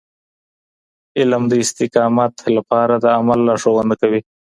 [1.19, 4.21] علم د استقامت لپاره د عمل لارښوونه کوي.